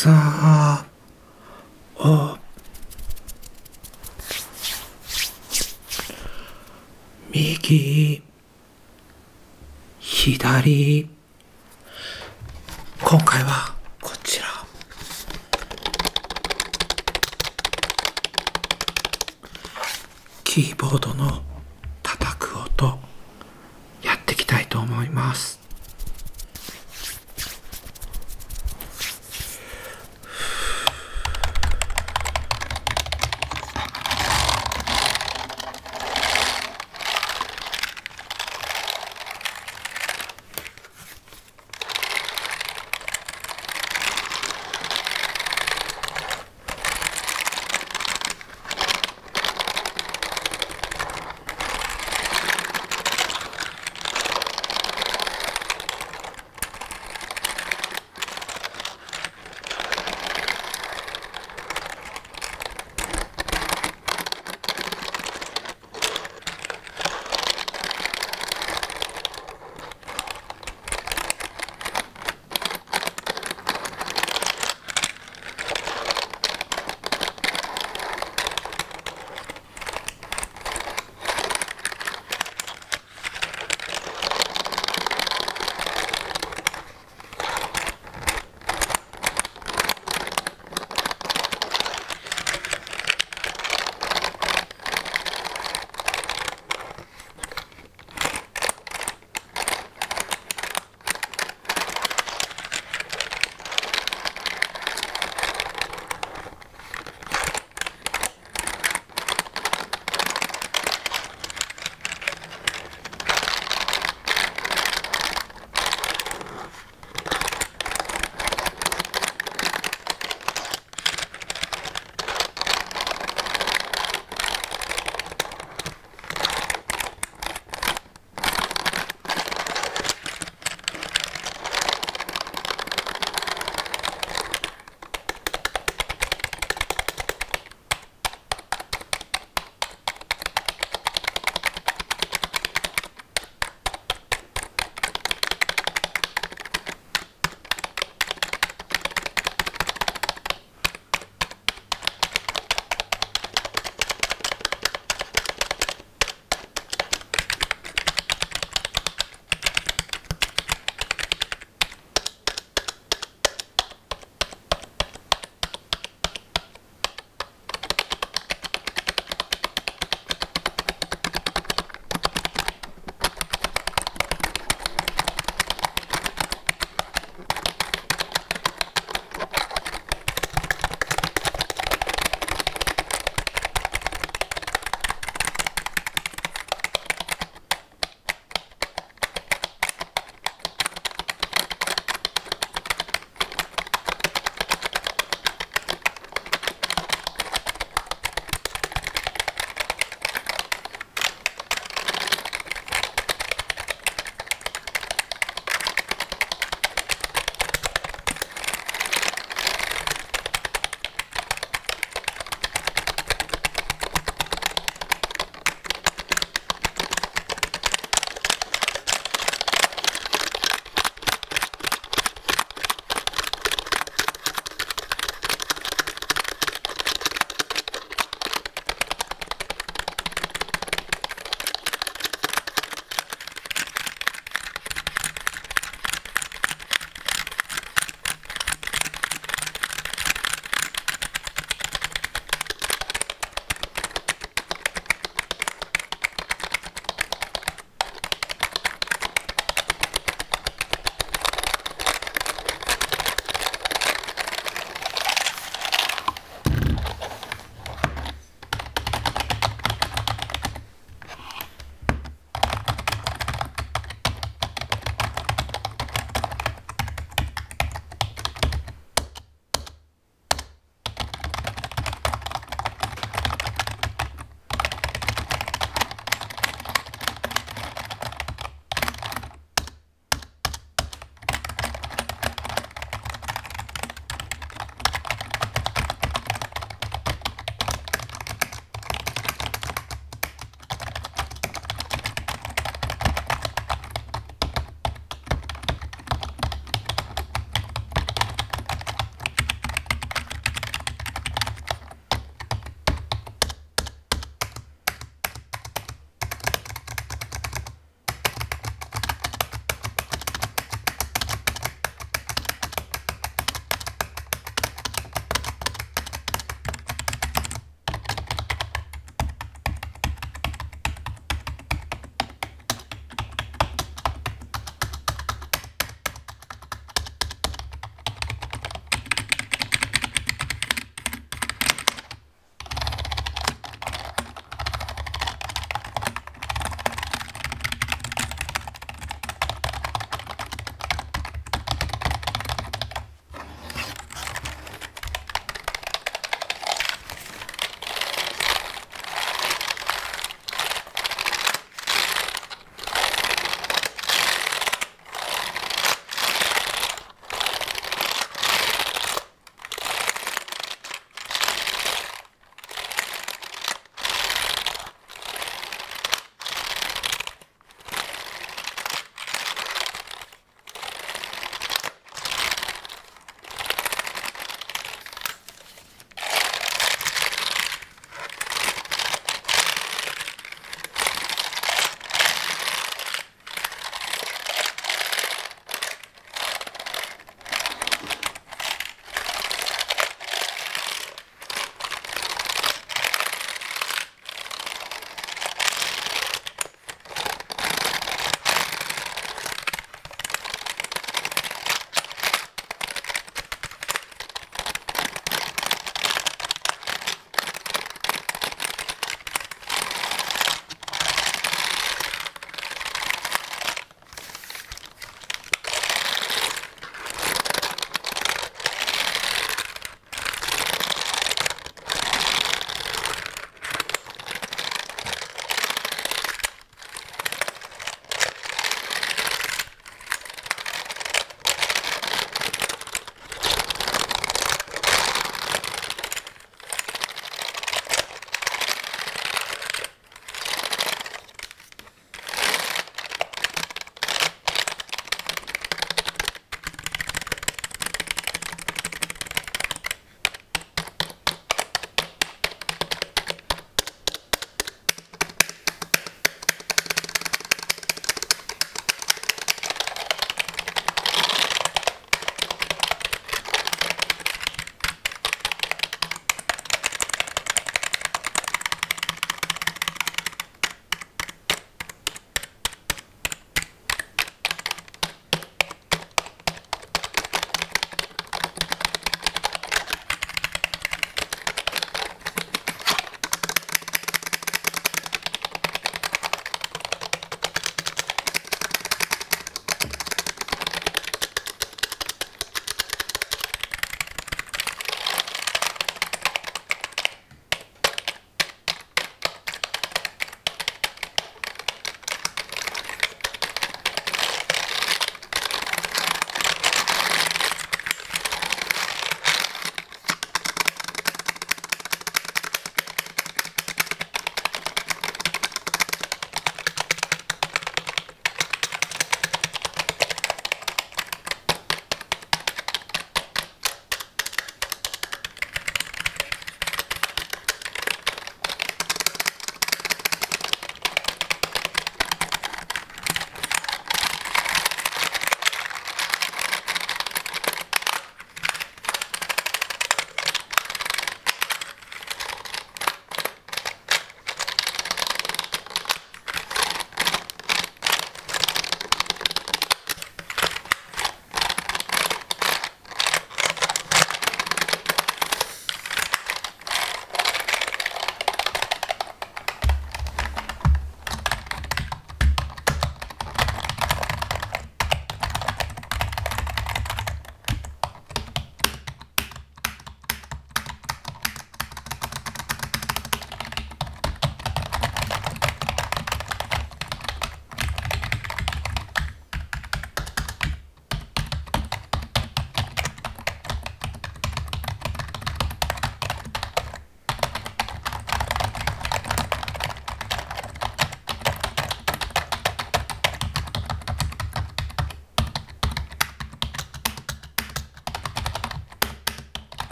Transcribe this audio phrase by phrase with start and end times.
[0.00, 0.84] さ
[1.96, 2.38] お
[7.32, 8.22] 右
[9.98, 11.10] 左。
[13.02, 14.46] 今回はこちら。
[20.44, 21.42] キーボードの
[22.04, 23.00] 叩く音
[24.04, 25.57] やっていきたいと思います。